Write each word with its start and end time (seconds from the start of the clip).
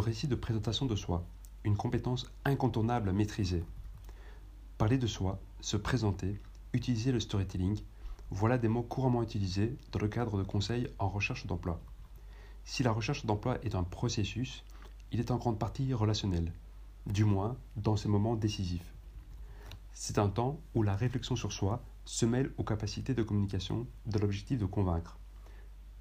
récit 0.00 0.28
de 0.28 0.34
présentation 0.34 0.86
de 0.86 0.96
soi, 0.96 1.24
une 1.64 1.76
compétence 1.76 2.30
incontournable 2.44 3.08
à 3.08 3.12
maîtriser. 3.12 3.64
Parler 4.78 4.98
de 4.98 5.06
soi, 5.06 5.38
se 5.60 5.76
présenter, 5.76 6.40
utiliser 6.72 7.12
le 7.12 7.20
storytelling, 7.20 7.78
voilà 8.30 8.58
des 8.58 8.68
mots 8.68 8.82
couramment 8.82 9.22
utilisés 9.22 9.76
dans 9.92 9.98
le 9.98 10.08
cadre 10.08 10.38
de 10.38 10.42
conseils 10.42 10.88
en 10.98 11.08
recherche 11.08 11.46
d'emploi. 11.46 11.80
Si 12.64 12.82
la 12.82 12.92
recherche 12.92 13.26
d'emploi 13.26 13.58
est 13.64 13.74
un 13.74 13.82
processus, 13.82 14.64
il 15.12 15.20
est 15.20 15.30
en 15.30 15.36
grande 15.36 15.58
partie 15.58 15.92
relationnel, 15.92 16.52
du 17.06 17.24
moins 17.24 17.56
dans 17.76 17.96
ces 17.96 18.08
moments 18.08 18.36
décisifs. 18.36 18.94
C'est 19.92 20.18
un 20.18 20.28
temps 20.28 20.60
où 20.74 20.82
la 20.82 20.94
réflexion 20.94 21.36
sur 21.36 21.52
soi 21.52 21.82
se 22.04 22.24
mêle 22.26 22.52
aux 22.56 22.64
capacités 22.64 23.14
de 23.14 23.22
communication 23.22 23.86
de 24.06 24.18
l'objectif 24.18 24.58
de 24.58 24.66
convaincre. 24.66 25.18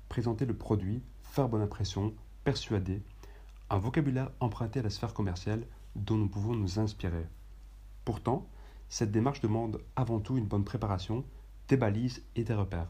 Présenter 0.08 0.46
le 0.46 0.56
produit, 0.56 1.02
faire 1.24 1.50
bonne 1.50 1.62
impression, 1.62 2.14
persuader, 2.44 3.02
un 3.70 3.78
vocabulaire 3.78 4.32
emprunté 4.40 4.80
à 4.80 4.84
la 4.84 4.90
sphère 4.90 5.14
commerciale 5.14 5.66
dont 5.96 6.18
nous 6.18 6.28
pouvons 6.28 6.56
nous 6.56 6.80
inspirer. 6.80 7.26
Pourtant, 8.06 8.48
cette 8.90 9.12
démarche 9.12 9.42
demande 9.42 9.82
avant 9.96 10.20
tout 10.20 10.38
une 10.38 10.48
bonne 10.48 10.64
préparation, 10.64 11.24
des 11.68 11.78
balises 11.78 12.24
et 12.36 12.44
des 12.44 12.54
repères. 12.54 12.90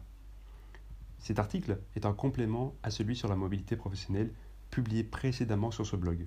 Cet 1.18 1.40
article 1.40 1.82
est 1.96 2.06
un 2.06 2.14
complément 2.14 2.74
à 2.82 2.92
celui 2.92 3.16
sur 3.16 3.28
la 3.28 3.36
mobilité 3.36 3.76
professionnelle 3.76 4.32
publié 4.72 5.04
précédemment 5.04 5.72
sur 5.72 5.86
ce 5.86 5.98
blog. 5.98 6.26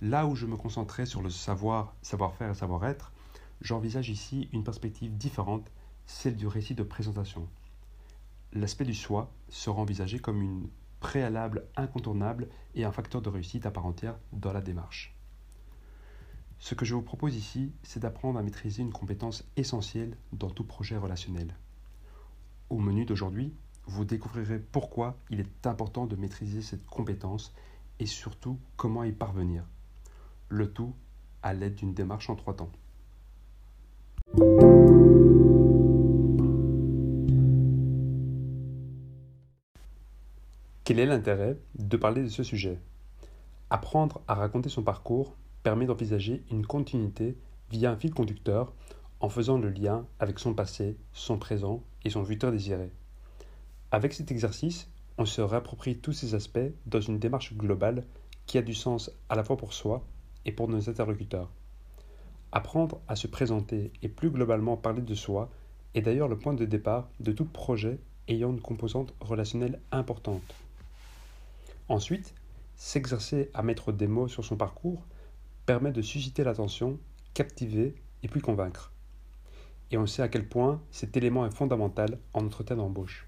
Là 0.00 0.26
où 0.26 0.36
je 0.36 0.46
me 0.46 0.56
concentrais 0.56 1.06
sur 1.06 1.22
le 1.22 1.30
savoir, 1.30 1.96
savoir-faire 2.02 2.50
et 2.50 2.54
savoir-être, 2.54 3.12
j'envisage 3.60 4.10
ici 4.10 4.48
une 4.52 4.62
perspective 4.62 5.16
différente, 5.16 5.68
celle 6.06 6.36
du 6.36 6.46
récit 6.46 6.76
de 6.76 6.84
présentation. 6.84 7.48
L'aspect 8.52 8.84
du 8.84 8.94
soi 8.94 9.32
sera 9.48 9.80
envisagé 9.80 10.20
comme 10.20 10.40
une 10.40 10.68
préalable 11.00 11.66
incontournable 11.76 12.48
et 12.74 12.84
un 12.84 12.92
facteur 12.92 13.22
de 13.22 13.28
réussite 13.28 13.66
à 13.66 13.70
part 13.70 13.86
entière 13.86 14.18
dans 14.32 14.52
la 14.52 14.60
démarche. 14.60 15.14
Ce 16.58 16.74
que 16.74 16.84
je 16.84 16.94
vous 16.94 17.02
propose 17.02 17.36
ici, 17.36 17.72
c'est 17.82 18.00
d'apprendre 18.00 18.38
à 18.38 18.42
maîtriser 18.42 18.82
une 18.82 18.92
compétence 18.92 19.44
essentielle 19.56 20.16
dans 20.32 20.50
tout 20.50 20.64
projet 20.64 20.96
relationnel. 20.96 21.54
Au 22.68 22.78
menu 22.78 23.04
d'aujourd'hui, 23.04 23.54
vous 23.86 24.04
découvrirez 24.04 24.58
pourquoi 24.58 25.16
il 25.30 25.40
est 25.40 25.66
important 25.66 26.06
de 26.06 26.16
maîtriser 26.16 26.62
cette 26.62 26.84
compétence 26.84 27.54
et 28.00 28.06
surtout 28.06 28.58
comment 28.76 29.04
y 29.04 29.12
parvenir. 29.12 29.64
Le 30.48 30.72
tout 30.72 30.94
à 31.42 31.54
l'aide 31.54 31.76
d'une 31.76 31.94
démarche 31.94 32.28
en 32.28 32.36
trois 32.36 32.56
temps. 32.56 32.72
Quel 40.88 41.00
est 41.00 41.04
l'intérêt 41.04 41.58
de 41.78 41.98
parler 41.98 42.22
de 42.22 42.30
ce 42.30 42.42
sujet? 42.42 42.78
Apprendre 43.68 44.22
à 44.26 44.34
raconter 44.34 44.70
son 44.70 44.82
parcours 44.82 45.36
permet 45.62 45.84
d'envisager 45.84 46.42
une 46.50 46.64
continuité 46.64 47.36
via 47.70 47.90
un 47.90 47.96
fil 47.98 48.14
conducteur 48.14 48.72
en 49.20 49.28
faisant 49.28 49.58
le 49.58 49.68
lien 49.68 50.06
avec 50.18 50.38
son 50.38 50.54
passé, 50.54 50.96
son 51.12 51.36
présent 51.36 51.82
et 52.06 52.08
son 52.08 52.24
futur 52.24 52.50
désiré. 52.50 52.90
Avec 53.90 54.14
cet 54.14 54.30
exercice, 54.30 54.88
on 55.18 55.26
se 55.26 55.42
réapproprie 55.42 55.98
tous 55.98 56.14
ces 56.14 56.34
aspects 56.34 56.72
dans 56.86 57.02
une 57.02 57.18
démarche 57.18 57.52
globale 57.52 58.06
qui 58.46 58.56
a 58.56 58.62
du 58.62 58.72
sens 58.72 59.10
à 59.28 59.34
la 59.34 59.44
fois 59.44 59.58
pour 59.58 59.74
soi 59.74 60.02
et 60.46 60.52
pour 60.52 60.68
nos 60.68 60.88
interlocuteurs. 60.88 61.50
Apprendre 62.50 62.98
à 63.08 63.14
se 63.14 63.26
présenter 63.26 63.92
et 64.00 64.08
plus 64.08 64.30
globalement 64.30 64.78
parler 64.78 65.02
de 65.02 65.14
soi 65.14 65.50
est 65.92 66.00
d'ailleurs 66.00 66.28
le 66.28 66.38
point 66.38 66.54
de 66.54 66.64
départ 66.64 67.10
de 67.20 67.32
tout 67.32 67.44
projet 67.44 68.00
ayant 68.26 68.52
une 68.52 68.62
composante 68.62 69.12
relationnelle 69.20 69.80
importante. 69.92 70.54
Ensuite, 71.88 72.34
s'exercer 72.76 73.50
à 73.54 73.62
mettre 73.62 73.92
des 73.92 74.06
mots 74.06 74.28
sur 74.28 74.44
son 74.44 74.56
parcours 74.56 75.06
permet 75.64 75.92
de 75.92 76.02
susciter 76.02 76.44
l'attention, 76.44 76.98
captiver 77.34 77.94
et 78.22 78.28
puis 78.28 78.40
convaincre. 78.40 78.92
Et 79.90 79.96
on 79.96 80.06
sait 80.06 80.22
à 80.22 80.28
quel 80.28 80.48
point 80.48 80.82
cet 80.90 81.16
élément 81.16 81.46
est 81.46 81.54
fondamental 81.54 82.18
en 82.34 82.44
entretien 82.44 82.76
d'embauche. 82.76 83.26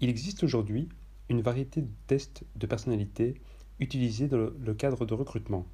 Il 0.00 0.10
existe 0.10 0.44
aujourd'hui 0.44 0.88
une 1.30 1.40
variété 1.40 1.82
de 1.82 1.90
tests 2.06 2.44
de 2.56 2.66
personnalité 2.66 3.40
utilisés 3.78 4.28
dans 4.28 4.50
le 4.58 4.74
cadre 4.74 5.06
de 5.06 5.14
recrutement. 5.14 5.66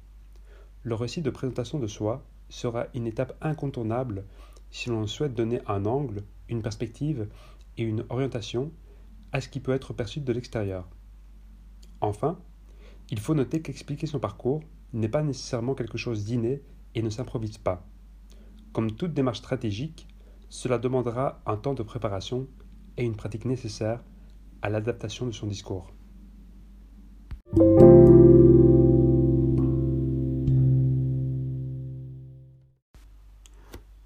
Le 0.83 0.95
récit 0.95 1.21
de 1.21 1.29
présentation 1.29 1.79
de 1.79 1.87
soi 1.87 2.25
sera 2.49 2.87
une 2.93 3.07
étape 3.07 3.35
incontournable 3.41 4.23
si 4.71 4.89
l'on 4.89 5.07
souhaite 5.07 5.33
donner 5.33 5.59
un 5.67 5.85
angle, 5.85 6.23
une 6.47 6.61
perspective 6.61 7.27
et 7.77 7.83
une 7.83 8.05
orientation 8.09 8.71
à 9.33 9.41
ce 9.41 9.49
qui 9.49 9.59
peut 9.59 9.73
être 9.73 9.93
perçu 9.93 10.21
de 10.21 10.31
l'extérieur. 10.31 10.87
Enfin, 12.01 12.39
il 13.09 13.19
faut 13.19 13.33
noter 13.33 13.61
qu'expliquer 13.61 14.07
son 14.07 14.19
parcours 14.19 14.61
n'est 14.93 15.09
pas 15.09 15.23
nécessairement 15.23 15.75
quelque 15.75 15.97
chose 15.97 16.25
d'inné 16.25 16.61
et 16.95 17.01
ne 17.01 17.09
s'improvise 17.09 17.57
pas. 17.57 17.85
Comme 18.73 18.91
toute 18.91 19.13
démarche 19.13 19.39
stratégique, 19.39 20.07
cela 20.49 20.77
demandera 20.77 21.41
un 21.45 21.57
temps 21.57 21.73
de 21.73 21.83
préparation 21.83 22.47
et 22.97 23.03
une 23.03 23.15
pratique 23.15 23.45
nécessaire 23.45 24.03
à 24.61 24.69
l'adaptation 24.69 25.25
de 25.25 25.31
son 25.31 25.47
discours. 25.47 25.91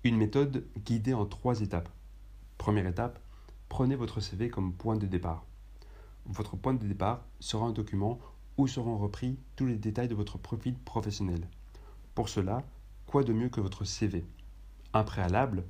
Une 0.03 0.17
méthode 0.17 0.65
guidée 0.85 1.13
en 1.13 1.25
trois 1.25 1.61
étapes. 1.61 1.89
Première 2.57 2.87
étape, 2.87 3.19
prenez 3.69 3.95
votre 3.95 4.19
CV 4.19 4.49
comme 4.49 4.73
point 4.73 4.95
de 4.95 5.05
départ. 5.05 5.45
Votre 6.25 6.55
point 6.55 6.73
de 6.73 6.85
départ 6.85 7.25
sera 7.39 7.65
un 7.65 7.71
document 7.71 8.19
où 8.57 8.67
seront 8.67 8.97
repris 8.97 9.37
tous 9.55 9.65
les 9.65 9.77
détails 9.77 10.07
de 10.07 10.15
votre 10.15 10.37
profil 10.37 10.75
professionnel. 10.75 11.47
Pour 12.15 12.29
cela, 12.29 12.63
quoi 13.07 13.23
de 13.23 13.33
mieux 13.33 13.49
que 13.49 13.61
votre 13.61 13.85
CV 13.85 14.25
Un 14.93 15.03
préalable, 15.03 15.63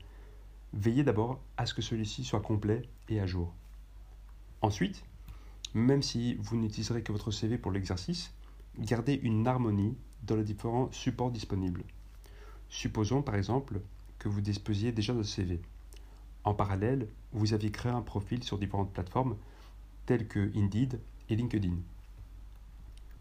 veillez 0.74 1.04
d'abord 1.04 1.40
à 1.58 1.66
ce 1.66 1.74
que 1.74 1.82
celui-ci 1.82 2.24
soit 2.24 2.42
complet 2.42 2.84
et 3.10 3.20
à 3.20 3.26
jour. 3.26 3.54
Ensuite, 4.62 5.04
même 5.74 6.02
si 6.02 6.36
vous 6.36 6.58
n'utiliserez 6.58 7.02
que 7.02 7.12
votre 7.12 7.32
CV 7.32 7.58
pour 7.58 7.72
l'exercice, 7.72 8.34
gardez 8.78 9.14
une 9.14 9.48
harmonie 9.48 9.98
dans 10.24 10.36
les 10.36 10.44
différents 10.44 10.92
supports 10.92 11.32
disponibles. 11.32 11.84
Supposons 12.70 13.22
par 13.22 13.36
exemple 13.36 13.82
que 14.20 14.30
vous 14.30 14.42
disposiez 14.42 14.92
déjà 14.92 15.14
de 15.14 15.24
CV. 15.24 15.62
En 16.44 16.54
parallèle, 16.54 17.08
vous 17.32 17.54
aviez 17.54 17.72
créé 17.72 17.92
un 17.92 18.02
profil 18.02 18.44
sur 18.44 18.58
différentes 18.58 18.94
plateformes 18.94 19.38
telles 20.12 20.28
que 20.28 20.52
Indeed 20.58 21.00
et 21.30 21.38
LinkedIn. 21.38 21.78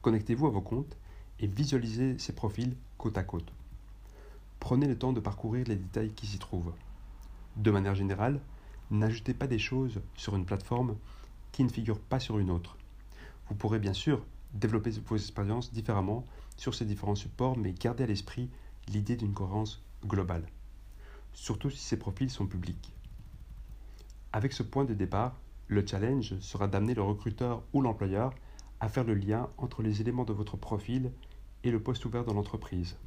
Connectez-vous 0.02 0.48
à 0.48 0.50
vos 0.50 0.60
comptes 0.60 0.96
et 1.38 1.46
visualisez 1.46 2.18
ces 2.18 2.32
profils 2.32 2.76
côte 2.98 3.16
à 3.16 3.22
côte. 3.22 3.52
Prenez 4.58 4.88
le 4.88 4.98
temps 4.98 5.12
de 5.12 5.20
parcourir 5.20 5.68
les 5.68 5.76
détails 5.76 6.10
qui 6.10 6.26
s'y 6.26 6.40
trouvent. 6.40 6.72
De 7.54 7.70
manière 7.70 7.94
générale, 7.94 8.40
n'ajoutez 8.90 9.34
pas 9.34 9.46
des 9.46 9.60
choses 9.60 10.00
sur 10.16 10.34
une 10.34 10.44
plateforme 10.44 10.96
qui 11.52 11.62
ne 11.62 11.68
figure 11.68 12.00
pas 12.00 12.18
sur 12.18 12.40
une 12.40 12.50
autre. 12.50 12.76
Vous 13.48 13.54
pourrez 13.54 13.78
bien 13.78 13.94
sûr 13.94 14.26
développer 14.52 14.90
vos 14.90 15.14
expériences 15.14 15.72
différemment 15.72 16.24
sur 16.56 16.74
ces 16.74 16.86
différents 16.86 17.14
supports, 17.14 17.56
mais 17.56 17.72
gardez 17.72 18.02
à 18.02 18.08
l'esprit 18.08 18.50
l'idée 18.88 19.14
d'une 19.14 19.32
cohérence 19.32 19.80
globale, 20.04 20.44
surtout 21.34 21.70
si 21.70 21.78
ces 21.78 22.00
profils 22.00 22.30
sont 22.30 22.48
publics. 22.48 22.92
Avec 24.32 24.52
ce 24.52 24.64
point 24.64 24.84
de 24.84 24.94
départ, 24.94 25.36
le 25.70 25.86
challenge 25.86 26.38
sera 26.40 26.68
d'amener 26.68 26.92
le 26.92 27.02
recruteur 27.02 27.62
ou 27.72 27.80
l'employeur 27.80 28.34
à 28.80 28.88
faire 28.90 29.04
le 29.04 29.14
lien 29.14 29.48
entre 29.56 29.82
les 29.82 30.02
éléments 30.02 30.24
de 30.24 30.34
votre 30.34 30.58
profil 30.58 31.10
et 31.64 31.70
le 31.70 31.82
poste 31.82 32.04
ouvert 32.04 32.24
dans 32.24 32.34
l'entreprise, 32.34 32.98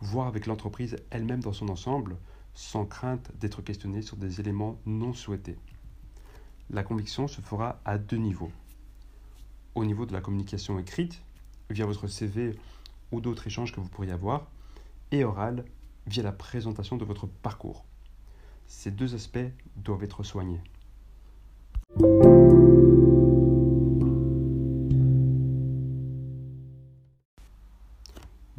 voir 0.00 0.26
avec 0.26 0.46
l'entreprise 0.46 0.96
elle-même 1.10 1.42
dans 1.42 1.52
son 1.52 1.68
ensemble, 1.68 2.16
sans 2.54 2.86
crainte 2.86 3.30
d'être 3.38 3.60
questionné 3.60 4.00
sur 4.00 4.16
des 4.16 4.40
éléments 4.40 4.80
non 4.86 5.12
souhaités 5.12 5.58
la 6.70 6.82
conviction 6.82 7.28
se 7.28 7.40
fera 7.40 7.80
à 7.84 7.98
deux 7.98 8.16
niveaux. 8.16 8.52
Au 9.74 9.84
niveau 9.84 10.06
de 10.06 10.12
la 10.12 10.20
communication 10.20 10.78
écrite, 10.78 11.22
via 11.70 11.86
votre 11.86 12.06
CV 12.06 12.54
ou 13.10 13.20
d'autres 13.20 13.46
échanges 13.46 13.72
que 13.72 13.80
vous 13.80 13.88
pourriez 13.88 14.12
avoir, 14.12 14.50
et 15.10 15.24
oral, 15.24 15.64
via 16.06 16.22
la 16.22 16.32
présentation 16.32 16.96
de 16.96 17.04
votre 17.04 17.26
parcours. 17.26 17.84
Ces 18.66 18.90
deux 18.90 19.14
aspects 19.14 19.38
doivent 19.76 20.04
être 20.04 20.22
soignés. 20.22 20.60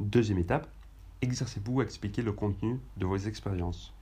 Deuxième 0.09 0.39
étape, 0.39 0.67
exercez-vous 1.21 1.81
à 1.81 1.83
expliquer 1.83 2.21
le 2.21 2.31
contenu 2.31 2.79
de 2.97 3.05
vos 3.05 3.17
expériences. 3.17 3.93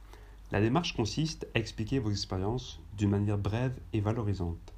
La 0.51 0.62
démarche 0.62 0.95
consiste 0.95 1.47
à 1.53 1.59
expliquer 1.59 2.00
vos 2.00 2.12
expériences 2.12 2.79
d'une 2.95 3.09
manière 3.09 3.38
brève 3.38 3.77
et 3.94 4.00
valorisante. 4.00 4.74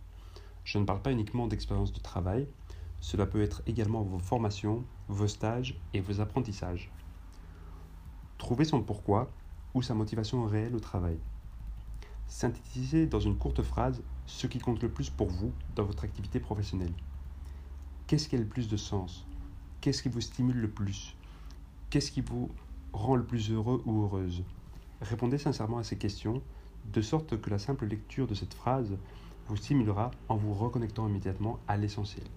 Je 0.63 0.80
ne 0.80 0.86
parle 0.86 1.02
pas 1.02 1.12
uniquement 1.12 1.48
d'expériences 1.48 1.94
de 1.94 2.00
travail, 2.00 2.48
cela 3.00 3.28
peut 3.28 3.44
être 3.44 3.62
également 3.68 4.02
vos 4.02 4.18
formations, 4.18 4.84
vos 5.07 5.28
stages 5.28 5.80
et 5.94 6.02
vos 6.02 6.19
apprentissages. 6.19 6.90
Trouvez 8.40 8.66
son 8.66 8.81
pourquoi 8.81 9.31
ou 9.74 9.81
sa 9.81 9.94
motivation 9.94 10.45
réelle 10.45 10.75
au 10.75 10.80
travail. 10.80 11.19
Synthétisez 12.28 13.06
dans 13.06 13.19
une 13.19 13.38
courte 13.38 13.62
phrase 13.62 14.02
ce 14.30 14.48
qui 14.48 14.60
compte 14.60 14.81
le 14.84 14.90
plus 14.90 15.10
pour 15.10 15.28
vous 15.28 15.52
dans 15.76 15.84
votre 15.84 16.04
activité 16.04 16.40
professionnelle. 16.40 16.94
Qu'est-ce 18.08 18.30
qui 18.30 18.36
a 18.36 18.40
le 18.40 18.46
plus 18.46 18.70
de 18.70 18.78
sens? 18.78 19.26
Qu'est-ce 19.81 20.04
qui 20.04 20.10
vous 20.10 20.22
stimule 20.22 20.58
le 20.58 20.70
plus? 20.70 21.16
Qu'est-ce 21.90 22.12
qui 22.12 22.22
vous 22.22 22.50
rend 22.94 23.16
le 23.16 23.26
plus 23.26 23.52
heureux 23.52 23.81
ou 23.86 24.04
heureuse? 24.04 24.44
Répondez 25.02 25.40
sincèrement 25.40 25.80
à 25.80 25.84
ces 25.84 25.98
questions, 25.98 26.44
de 26.94 27.02
sorte 27.02 27.42
que 27.42 27.50
la 27.50 27.58
simple 27.58 27.88
lecture 27.88 28.28
de 28.28 28.36
cette 28.36 28.54
phrase 28.54 28.98
vous 29.48 29.58
stimulera 29.58 30.12
en 30.30 30.38
vous 30.38 30.54
reconnectant 30.54 31.08
immédiatement 31.08 31.60
à 31.68 31.76
l'essentiel. 31.76 32.28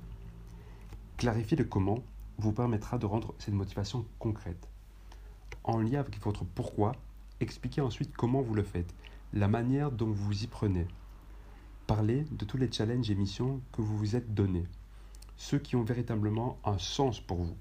Clarifier 1.18 1.58
le 1.58 1.64
comment 1.64 2.02
vous 2.38 2.52
permettra 2.52 2.96
de 2.96 3.06
rendre 3.06 3.34
cette 3.38 3.54
motivation 3.54 4.06
concrète. 4.18 4.66
En 5.62 5.78
lien 5.78 6.00
avec 6.00 6.18
votre 6.22 6.44
pourquoi, 6.44 6.96
expliquez 7.40 7.82
ensuite 7.82 8.16
comment 8.16 8.40
vous 8.40 8.54
le 8.54 8.64
faites, 8.64 8.94
la 9.34 9.46
manière 9.46 9.92
dont 9.92 10.06
vous 10.06 10.24
vous 10.24 10.42
y 10.42 10.46
prenez. 10.46 10.86
Parlez 11.94 12.24
de 12.30 12.46
tous 12.46 12.56
les 12.56 12.72
challenges 12.72 13.10
et 13.10 13.14
missions 13.14 13.60
que 13.70 13.82
vous 13.82 13.98
vous 13.98 14.16
êtes 14.16 14.32
donnés, 14.32 14.64
ceux 15.36 15.58
qui 15.58 15.76
ont 15.76 15.84
véritablement 15.84 16.58
un 16.64 16.78
sens 16.78 17.20
pour 17.20 17.42
vous. 17.42 17.54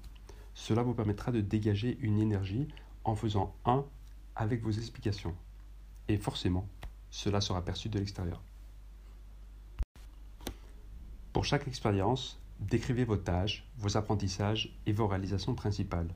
Cela 0.54 0.82
vous 0.82 0.94
permettra 0.94 1.32
de 1.32 1.42
dégager 1.42 1.98
une 2.00 2.18
énergie 2.18 2.66
en 3.04 3.14
faisant 3.14 3.54
un 3.66 3.84
avec 4.34 4.62
vos 4.62 4.70
explications. 4.70 5.36
Et 6.08 6.16
forcément, 6.16 6.66
cela 7.10 7.42
sera 7.42 7.62
perçu 7.62 7.90
de 7.90 7.98
l'extérieur. 7.98 8.40
Pour 11.34 11.44
chaque 11.44 11.68
expérience, 11.68 12.40
décrivez 12.58 13.04
vos 13.04 13.18
tâches, 13.18 13.68
vos 13.76 13.98
apprentissages 13.98 14.74
et 14.86 14.92
vos 14.92 15.08
réalisations 15.08 15.54
principales. 15.54 16.08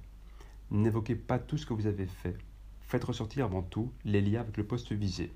N'évoquez 0.70 1.16
pas 1.16 1.38
tout 1.38 1.58
ce 1.58 1.66
que 1.66 1.74
vous 1.74 1.86
avez 1.86 2.06
fait. 2.06 2.38
Faites 2.80 3.04
ressortir 3.04 3.44
avant 3.44 3.62
tout 3.62 3.92
les 4.06 4.22
liens 4.22 4.40
avec 4.40 4.56
le 4.56 4.66
poste 4.66 4.92
visé. 4.92 5.34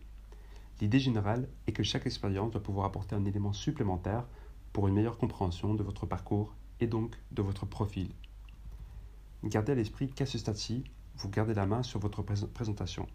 L'idée 0.80 0.98
générale 0.98 1.48
est 1.66 1.72
que 1.72 1.82
chaque 1.82 2.06
expérience 2.06 2.50
doit 2.50 2.62
pouvoir 2.62 2.86
apporter 2.86 3.14
un 3.14 3.26
élément 3.26 3.52
supplémentaire 3.52 4.26
pour 4.72 4.88
une 4.88 4.94
meilleure 4.94 5.18
compréhension 5.18 5.74
de 5.74 5.82
votre 5.82 6.06
parcours 6.06 6.54
et 6.80 6.86
donc 6.86 7.20
de 7.32 7.42
votre 7.42 7.66
profil. 7.66 8.10
Gardez 9.44 9.72
à 9.72 9.74
l'esprit 9.74 10.08
qu'à 10.08 10.24
ce 10.26 10.38
stade-ci, 10.38 10.84
vous 11.16 11.28
gardez 11.28 11.52
la 11.52 11.66
main 11.66 11.82
sur 11.82 12.00
votre 12.00 12.22
présentation. 12.22 13.06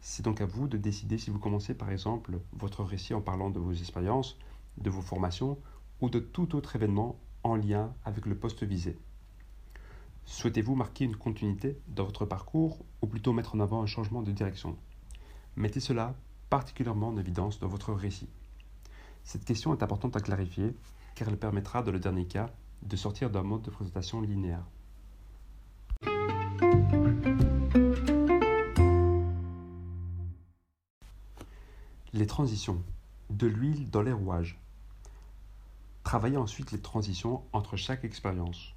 C'est 0.00 0.24
donc 0.24 0.40
à 0.40 0.46
vous 0.46 0.66
de 0.66 0.76
décider 0.76 1.18
si 1.18 1.30
vous 1.30 1.38
commencez 1.38 1.74
par 1.74 1.90
exemple 1.90 2.40
votre 2.52 2.82
récit 2.82 3.14
en 3.14 3.20
parlant 3.20 3.50
de 3.50 3.60
vos 3.60 3.72
expériences, 3.72 4.38
de 4.76 4.90
vos 4.90 5.02
formations 5.02 5.58
ou 6.00 6.10
de 6.10 6.18
tout 6.18 6.56
autre 6.56 6.74
événement 6.74 7.20
en 7.44 7.54
lien 7.54 7.94
avec 8.04 8.26
le 8.26 8.36
poste 8.36 8.64
visé. 8.64 8.98
Souhaitez-vous 10.24 10.74
marquer 10.74 11.04
une 11.04 11.16
continuité 11.16 11.78
dans 11.88 12.04
votre 12.04 12.26
parcours 12.26 12.84
ou 13.02 13.06
plutôt 13.06 13.32
mettre 13.32 13.54
en 13.54 13.60
avant 13.60 13.82
un 13.82 13.86
changement 13.86 14.22
de 14.22 14.32
direction? 14.32 14.76
Mettez 15.56 15.80
cela 15.80 16.16
particulièrement 16.50 17.08
en 17.08 17.16
évidence 17.16 17.58
dans 17.60 17.68
votre 17.68 17.92
récit. 17.92 18.28
Cette 19.24 19.44
question 19.44 19.74
est 19.74 19.82
importante 19.82 20.16
à 20.16 20.20
clarifier 20.20 20.74
car 21.14 21.28
elle 21.28 21.38
permettra, 21.38 21.82
dans 21.82 21.92
le 21.92 21.98
dernier 21.98 22.26
cas, 22.26 22.50
de 22.82 22.96
sortir 22.96 23.30
d'un 23.30 23.42
mode 23.42 23.62
de 23.62 23.70
présentation 23.70 24.20
linéaire. 24.20 24.64
Les 32.12 32.26
transitions. 32.26 32.82
De 33.30 33.46
l'huile 33.46 33.90
dans 33.90 34.00
les 34.00 34.12
rouages. 34.12 34.58
Travaillez 36.04 36.38
ensuite 36.38 36.72
les 36.72 36.80
transitions 36.80 37.42
entre 37.52 37.76
chaque 37.76 38.04
expérience. 38.04 38.74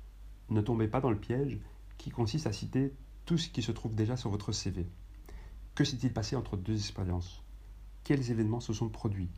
Ne 0.50 0.60
tombez 0.60 0.88
pas 0.88 1.00
dans 1.00 1.12
le 1.12 1.18
piège 1.18 1.60
qui 1.98 2.10
consiste 2.10 2.48
à 2.48 2.52
citer 2.52 2.94
tout 3.26 3.38
ce 3.38 3.48
qui 3.48 3.62
se 3.62 3.72
trouve 3.72 3.96
déjà 3.96 4.18
sur 4.18 4.30
votre 4.30 4.52
CV. 4.52 4.86
Que 5.76 5.86
s'est-il 5.86 6.12
passé 6.12 6.36
entre 6.36 6.58
deux 6.58 6.76
expériences? 6.76 7.42
Quels 8.04 8.32
événements 8.32 8.60
se 8.60 8.74
sont 8.74 8.90
produits? 8.90 9.30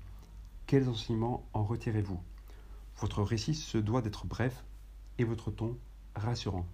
Quels 0.68 0.88
enseignements 0.88 1.46
en 1.54 1.64
retirez-vous? 1.64 2.22
Votre 2.98 3.22
récit 3.22 3.56
se 3.56 3.78
doit 3.78 4.02
d'être 4.02 4.26
bref 4.26 4.64
et 5.18 5.24
votre 5.24 5.52
ton 5.52 5.78
rassurant. 6.16 6.66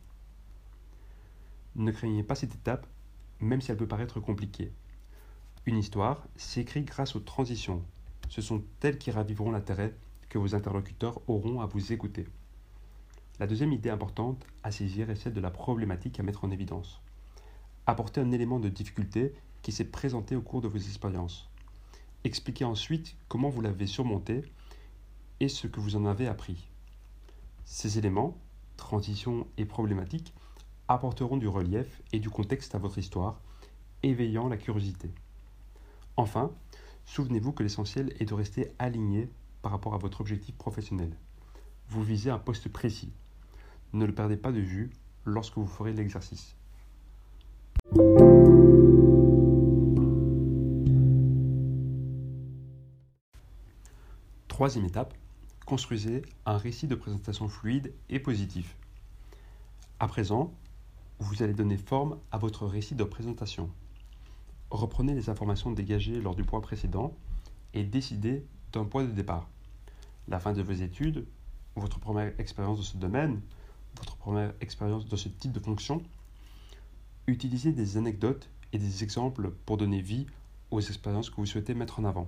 Ne 1.75 1.91
craignez 1.91 2.23
pas 2.23 2.35
cette 2.35 2.53
étape, 2.53 2.87
même 3.39 3.61
si 3.61 3.71
elle 3.71 3.77
peut 3.77 3.87
paraître 3.87 4.19
compliquée. 4.19 4.71
Une 5.65 5.77
histoire 5.77 6.27
s'écrit 6.35 6.83
grâce 6.83 7.15
aux 7.15 7.21
transitions. 7.21 7.83
Ce 8.29 8.41
sont 8.41 8.63
elles 8.81 8.97
qui 8.97 9.11
raviveront 9.11 9.51
l'intérêt 9.51 9.95
que 10.29 10.37
vos 10.37 10.55
interlocuteurs 10.55 11.19
auront 11.27 11.61
à 11.61 11.65
vous 11.65 11.91
écouter. 11.91 12.27
La 13.39 13.47
deuxième 13.47 13.73
idée 13.73 13.89
importante 13.89 14.45
à 14.63 14.71
saisir 14.71 15.09
est 15.09 15.15
celle 15.15 15.33
de 15.33 15.41
la 15.41 15.49
problématique 15.51 16.19
à 16.19 16.23
mettre 16.23 16.43
en 16.43 16.51
évidence. 16.51 17.01
Apportez 17.87 18.21
un 18.21 18.31
élément 18.31 18.59
de 18.59 18.69
difficulté 18.69 19.33
qui 19.61 19.71
s'est 19.71 19.85
présenté 19.85 20.35
au 20.35 20.41
cours 20.41 20.61
de 20.61 20.67
vos 20.67 20.77
expériences. 20.77 21.49
Expliquez 22.25 22.65
ensuite 22.65 23.15
comment 23.29 23.49
vous 23.49 23.61
l'avez 23.61 23.87
surmonté 23.87 24.43
et 25.39 25.47
ce 25.47 25.67
que 25.67 25.79
vous 25.79 25.95
en 25.95 26.05
avez 26.05 26.27
appris. 26.27 26.67
Ces 27.63 27.97
éléments, 27.97 28.37
transition 28.75 29.47
et 29.57 29.65
problématiques, 29.65 30.33
apporteront 30.89 31.37
du 31.37 31.47
relief 31.47 32.01
et 32.11 32.19
du 32.19 32.29
contexte 32.29 32.75
à 32.75 32.77
votre 32.77 32.97
histoire, 32.97 33.39
éveillant 34.03 34.49
la 34.49 34.57
curiosité. 34.57 35.09
Enfin, 36.17 36.51
souvenez-vous 37.05 37.53
que 37.53 37.63
l'essentiel 37.63 38.13
est 38.19 38.25
de 38.25 38.33
rester 38.33 38.73
aligné 38.79 39.29
par 39.61 39.71
rapport 39.71 39.93
à 39.93 39.97
votre 39.97 40.19
objectif 40.19 40.55
professionnel. 40.55 41.15
Vous 41.87 42.03
visez 42.03 42.31
un 42.31 42.39
poste 42.39 42.67
précis. 42.69 43.13
Ne 43.93 44.05
le 44.05 44.13
perdez 44.13 44.35
pas 44.35 44.51
de 44.51 44.59
vue 44.59 44.89
lorsque 45.23 45.57
vous 45.57 45.67
ferez 45.67 45.93
l'exercice. 45.93 46.55
Troisième 54.59 54.83
étape, 54.83 55.13
construisez 55.65 56.21
un 56.45 56.57
récit 56.57 56.85
de 56.85 56.95
présentation 56.95 57.47
fluide 57.47 57.93
et 58.09 58.19
positif. 58.19 58.75
À 60.01 60.07
présent, 60.09 60.53
vous 61.19 61.43
allez 61.43 61.53
donner 61.53 61.77
forme 61.77 62.17
à 62.33 62.37
votre 62.37 62.65
récit 62.65 62.93
de 62.93 63.05
présentation. 63.05 63.69
Reprenez 64.69 65.13
les 65.13 65.29
informations 65.29 65.71
dégagées 65.71 66.19
lors 66.19 66.35
du 66.35 66.43
point 66.43 66.59
précédent 66.59 67.15
et 67.73 67.85
décidez 67.85 68.45
d'un 68.73 68.83
point 68.83 69.05
de 69.05 69.13
départ. 69.13 69.47
La 70.27 70.41
fin 70.41 70.51
de 70.51 70.61
vos 70.61 70.73
études, 70.73 71.25
votre 71.77 72.01
première 72.01 72.37
expérience 72.37 72.79
de 72.79 72.83
ce 72.83 72.97
domaine, 72.97 73.39
votre 73.95 74.17
première 74.17 74.53
expérience 74.59 75.05
de 75.05 75.15
ce 75.15 75.29
type 75.29 75.53
de 75.53 75.61
fonction. 75.61 76.03
Utilisez 77.27 77.71
des 77.71 77.95
anecdotes 77.95 78.49
et 78.73 78.77
des 78.77 79.05
exemples 79.05 79.51
pour 79.65 79.77
donner 79.77 80.01
vie 80.01 80.27
aux 80.69 80.81
expériences 80.81 81.29
que 81.29 81.37
vous 81.37 81.45
souhaitez 81.45 81.73
mettre 81.73 82.01
en 82.01 82.03
avant 82.03 82.27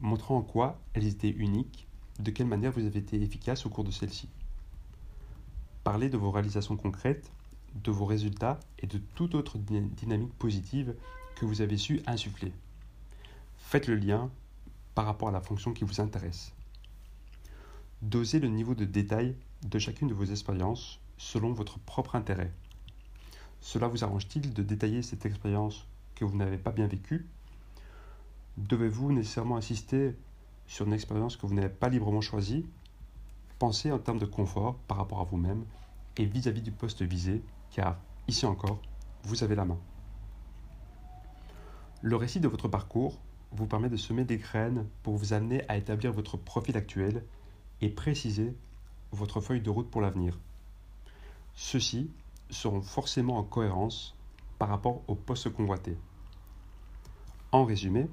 montrant 0.00 0.36
en 0.36 0.42
quoi 0.42 0.78
elles 0.94 1.06
étaient 1.06 1.30
uniques, 1.30 1.86
de 2.18 2.30
quelle 2.30 2.46
manière 2.46 2.72
vous 2.72 2.84
avez 2.84 2.98
été 2.98 3.20
efficace 3.20 3.66
au 3.66 3.70
cours 3.70 3.84
de 3.84 3.90
celles-ci. 3.90 4.28
Parlez 5.84 6.08
de 6.08 6.16
vos 6.16 6.30
réalisations 6.30 6.76
concrètes, 6.76 7.30
de 7.74 7.90
vos 7.90 8.04
résultats 8.04 8.58
et 8.78 8.86
de 8.86 8.98
toute 9.14 9.34
autre 9.34 9.58
dynamique 9.58 10.34
positive 10.34 10.94
que 11.36 11.46
vous 11.46 11.60
avez 11.60 11.76
su 11.76 12.00
insuffler. 12.06 12.52
Faites 13.58 13.86
le 13.86 13.96
lien 13.96 14.30
par 14.94 15.06
rapport 15.06 15.28
à 15.28 15.32
la 15.32 15.40
fonction 15.40 15.72
qui 15.72 15.84
vous 15.84 16.00
intéresse. 16.00 16.52
Dosez 18.02 18.40
le 18.40 18.48
niveau 18.48 18.74
de 18.74 18.84
détail 18.84 19.36
de 19.62 19.78
chacune 19.78 20.08
de 20.08 20.14
vos 20.14 20.24
expériences 20.24 21.00
selon 21.16 21.52
votre 21.52 21.78
propre 21.78 22.16
intérêt. 22.16 22.52
Cela 23.60 23.88
vous 23.88 24.04
arrange-t-il 24.04 24.52
de 24.54 24.62
détailler 24.62 25.02
cette 25.02 25.26
expérience 25.26 25.86
que 26.14 26.24
vous 26.24 26.36
n'avez 26.36 26.58
pas 26.58 26.70
bien 26.70 26.86
vécue? 26.86 27.26
Devez-vous 28.58 29.12
nécessairement 29.12 29.56
insister 29.56 30.16
sur 30.66 30.84
une 30.86 30.92
expérience 30.92 31.36
que 31.36 31.46
vous 31.46 31.54
n'avez 31.54 31.68
pas 31.68 31.88
librement 31.88 32.20
choisie? 32.20 32.66
Pensez 33.60 33.92
en 33.92 34.00
termes 34.00 34.18
de 34.18 34.26
confort 34.26 34.74
par 34.88 34.96
rapport 34.96 35.20
à 35.20 35.24
vous-même 35.24 35.64
et 36.16 36.24
vis-à-vis 36.24 36.60
du 36.60 36.72
poste 36.72 37.02
visé, 37.02 37.40
car 37.70 38.00
ici 38.26 38.46
encore, 38.46 38.80
vous 39.22 39.44
avez 39.44 39.54
la 39.54 39.64
main. 39.64 39.78
Le 42.02 42.16
récit 42.16 42.40
de 42.40 42.48
votre 42.48 42.66
parcours 42.66 43.20
vous 43.52 43.66
permet 43.66 43.88
de 43.88 43.96
semer 43.96 44.24
des 44.24 44.38
graines 44.38 44.86
pour 45.04 45.16
vous 45.16 45.32
amener 45.32 45.62
à 45.68 45.76
établir 45.76 46.12
votre 46.12 46.36
profil 46.36 46.76
actuel 46.76 47.24
et 47.80 47.88
préciser 47.88 48.56
votre 49.12 49.40
feuille 49.40 49.62
de 49.62 49.70
route 49.70 49.88
pour 49.88 50.00
l'avenir. 50.00 50.36
Ceux-ci 51.54 52.10
seront 52.50 52.82
forcément 52.82 53.38
en 53.38 53.44
cohérence 53.44 54.16
par 54.58 54.68
rapport 54.68 55.02
au 55.06 55.14
poste 55.14 55.48
convoité. 55.48 55.96
En 57.52 57.64
résumé, 57.64 58.08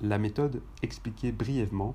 la 0.00 0.18
méthode 0.18 0.62
expliquée 0.82 1.32
brièvement 1.32 1.94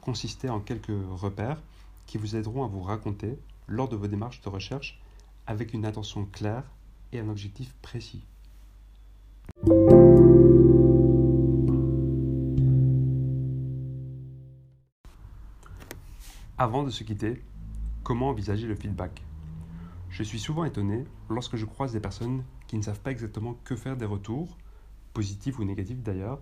consistait 0.00 0.48
en 0.48 0.60
quelques 0.60 0.92
repères 1.12 1.62
qui 2.06 2.18
vous 2.18 2.36
aideront 2.36 2.64
à 2.64 2.68
vous 2.68 2.82
raconter 2.82 3.38
lors 3.66 3.88
de 3.88 3.96
vos 3.96 4.06
démarches 4.06 4.40
de 4.40 4.48
recherche 4.48 5.00
avec 5.46 5.72
une 5.72 5.86
intention 5.86 6.26
claire 6.26 6.64
et 7.12 7.20
un 7.20 7.28
objectif 7.28 7.74
précis. 7.82 8.24
Avant 16.56 16.82
de 16.84 16.90
se 16.90 17.04
quitter, 17.04 17.42
comment 18.02 18.28
envisager 18.28 18.66
le 18.66 18.74
feedback? 18.74 19.22
Je 20.08 20.22
suis 20.22 20.38
souvent 20.38 20.64
étonné 20.64 21.04
lorsque 21.28 21.56
je 21.56 21.64
croise 21.64 21.92
des 21.92 22.00
personnes 22.00 22.44
qui 22.68 22.76
ne 22.76 22.82
savent 22.82 23.00
pas 23.00 23.10
exactement 23.10 23.54
que 23.64 23.74
faire 23.74 23.96
des 23.96 24.04
retours, 24.04 24.56
positifs 25.12 25.58
ou 25.58 25.64
négatifs 25.64 26.02
d'ailleurs, 26.02 26.40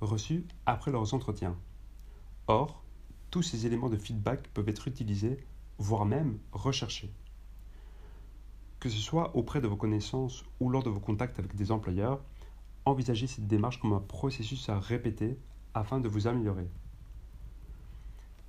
reçus 0.00 0.46
après 0.66 0.90
leurs 0.90 1.14
entretiens. 1.14 1.56
Or, 2.46 2.82
tous 3.30 3.42
ces 3.42 3.66
éléments 3.66 3.88
de 3.88 3.96
feedback 3.96 4.48
peuvent 4.48 4.68
être 4.68 4.88
utilisés 4.88 5.44
voire 5.78 6.04
même 6.04 6.38
recherché. 6.52 7.10
Que 8.80 8.88
ce 8.88 8.98
soit 8.98 9.34
auprès 9.34 9.60
de 9.60 9.66
vos 9.66 9.76
connaissances 9.76 10.44
ou 10.60 10.68
lors 10.68 10.82
de 10.82 10.90
vos 10.90 11.00
contacts 11.00 11.38
avec 11.38 11.56
des 11.56 11.72
employeurs, 11.72 12.20
envisagez 12.84 13.26
cette 13.26 13.46
démarche 13.46 13.80
comme 13.80 13.92
un 13.92 14.00
processus 14.00 14.68
à 14.68 14.78
répéter 14.78 15.38
afin 15.72 16.00
de 16.00 16.08
vous 16.08 16.26
améliorer. 16.26 16.68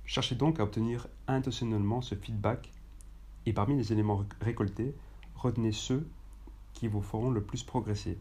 Cherchez 0.04 0.36
donc 0.36 0.60
à 0.60 0.62
obtenir 0.62 1.08
intentionnellement 1.26 2.00
ce 2.00 2.14
feedback 2.14 2.70
et 3.44 3.52
parmi 3.52 3.76
les 3.76 3.92
éléments 3.92 4.24
récoltés, 4.40 4.94
retenez 5.34 5.72
ceux 5.72 6.06
qui 6.74 6.86
vous 6.86 7.02
feront 7.02 7.30
le 7.30 7.42
plus 7.42 7.64
progresser. 7.64 8.18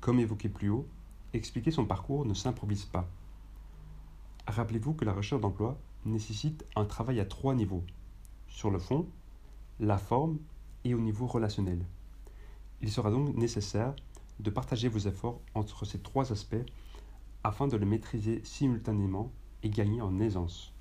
Comme 0.00 0.20
évoqué 0.20 0.48
plus 0.48 0.70
haut, 0.70 0.86
expliquer 1.32 1.70
son 1.70 1.86
parcours 1.86 2.24
ne 2.24 2.34
s'improvise 2.34 2.84
pas. 2.84 3.08
Rappelez-vous 4.46 4.94
que 4.94 5.04
la 5.04 5.12
recherche 5.12 5.40
d'emploi 5.40 5.78
nécessite 6.04 6.64
un 6.76 6.84
travail 6.84 7.20
à 7.20 7.24
trois 7.24 7.54
niveaux, 7.54 7.84
sur 8.48 8.70
le 8.70 8.78
fond, 8.78 9.06
la 9.78 9.98
forme 9.98 10.38
et 10.84 10.94
au 10.94 11.00
niveau 11.00 11.26
relationnel. 11.26 11.84
Il 12.80 12.90
sera 12.90 13.10
donc 13.10 13.34
nécessaire 13.36 13.94
de 14.40 14.50
partager 14.50 14.88
vos 14.88 14.98
efforts 14.98 15.40
entre 15.54 15.84
ces 15.84 16.00
trois 16.00 16.32
aspects 16.32 16.64
afin 17.44 17.68
de 17.68 17.76
les 17.76 17.86
maîtriser 17.86 18.40
simultanément 18.44 19.30
et 19.62 19.70
gagner 19.70 20.00
en 20.00 20.18
aisance. 20.20 20.72